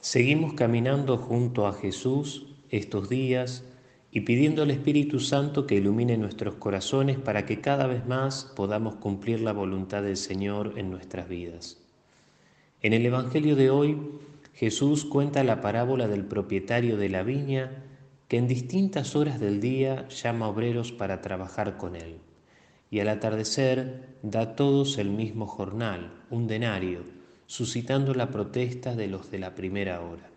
[0.00, 3.64] Seguimos caminando junto a Jesús estos días
[4.10, 8.96] y pidiendo al Espíritu Santo que ilumine nuestros corazones para que cada vez más podamos
[8.96, 11.78] cumplir la voluntad del Señor en nuestras vidas.
[12.82, 13.98] En el Evangelio de hoy,
[14.54, 17.84] Jesús cuenta la parábola del propietario de la viña
[18.26, 22.18] que en distintas horas del día llama obreros para trabajar con él
[22.90, 27.19] y al atardecer da a todos el mismo jornal, un denario,
[27.50, 30.30] suscitando la protesta de los de la primera hora.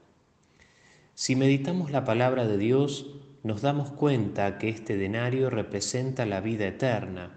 [1.13, 3.05] Si meditamos la palabra de Dios,
[3.44, 7.30] nos damos cuenta que este denario representa la vida eterna,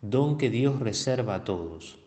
[0.00, 1.98] don que Dios reserva a todos.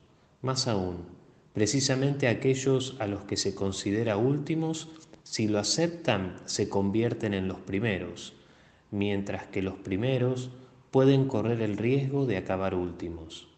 [0.42, 1.06] Más aún,
[1.54, 4.90] precisamente aquellos a los que se considera últimos,
[5.22, 8.34] si lo aceptan, se convierten en los primeros,
[8.90, 10.50] mientras que los primeros
[10.90, 13.50] pueden correr el riesgo de acabar últimos.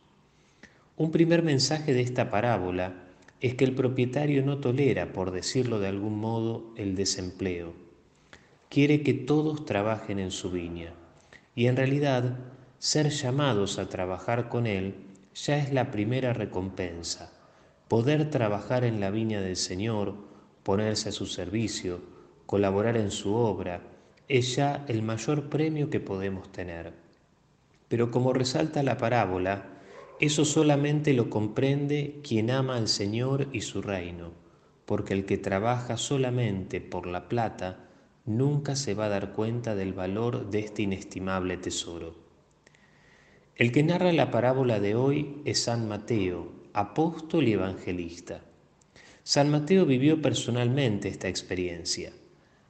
[0.98, 3.05] Un primer mensaje de esta parábola
[3.42, 7.74] es que el propietario no tolera, por decirlo de algún modo, el desempleo.
[8.70, 10.94] Quiere que todos trabajen en su viña.
[11.56, 12.38] Y en realidad,
[12.80, 14.96] ser llamados a trabajar con él
[15.34, 17.32] ya es la primera recompensa.
[17.88, 20.16] Poder trabajar en la viña del Señor,
[20.64, 22.02] ponerse a su servicio,
[22.46, 23.82] colaborar en su obra,
[24.28, 26.94] es ya el mayor premio que podemos tener.
[27.88, 29.75] Pero como resalta la parábola,
[30.20, 34.32] eso solamente lo comprende quien ama al Señor y su reino,
[34.86, 37.90] porque el que trabaja solamente por la plata
[38.26, 42.16] nunca se va a dar cuenta del valor de este inestimable tesoro.
[43.56, 48.42] El que narra la parábola de hoy es San Mateo, apóstol y evangelista.
[49.24, 52.12] San Mateo vivió personalmente esta experiencia.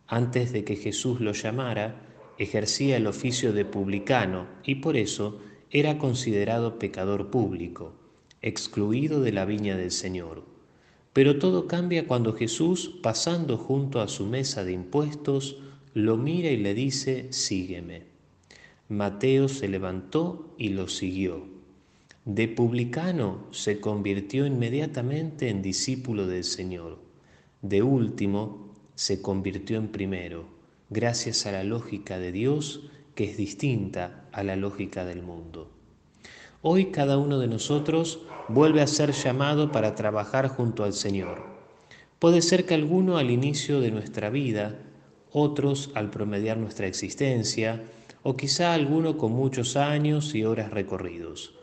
[0.07, 2.01] Antes de que Jesús lo llamara,
[2.37, 5.41] ejercía el oficio de publicano y por eso
[5.75, 7.91] era considerado pecador público,
[8.41, 10.45] excluido de la viña del Señor.
[11.11, 15.57] Pero todo cambia cuando Jesús, pasando junto a su mesa de impuestos,
[15.93, 18.03] lo mira y le dice, sígueme.
[18.87, 21.45] Mateo se levantó y lo siguió.
[22.23, 26.99] De publicano se convirtió inmediatamente en discípulo del Señor.
[27.61, 30.55] De último se convirtió en primero
[30.89, 32.83] gracias a la lógica de Dios
[33.15, 35.71] que es distinta a la lógica del mundo.
[36.61, 41.43] Hoy cada uno de nosotros vuelve a ser llamado para trabajar junto al Señor.
[42.19, 44.79] Puede ser que alguno al inicio de nuestra vida,
[45.31, 47.83] otros al promediar nuestra existencia,
[48.23, 51.53] o quizá alguno con muchos años y horas recorridos.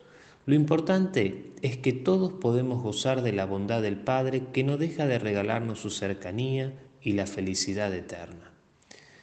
[0.47, 5.07] Lo importante es que todos podemos gozar de la bondad del Padre que no deja
[5.07, 8.51] de regalarnos su cercanía y la felicidad eterna.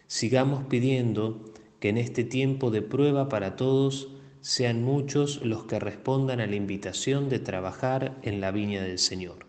[0.08, 1.46] Sigamos pidiendo
[1.80, 4.10] que en este tiempo de prueba para todos
[4.42, 9.46] sean muchos los que respondan a la invitación de trabajar en la viña del Señor.